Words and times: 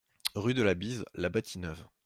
Rue 0.33 0.55
de 0.55 0.63
la 0.63 0.73
Bise, 0.73 1.05
La 1.13 1.29
Bâtie-Neuve 1.29 1.85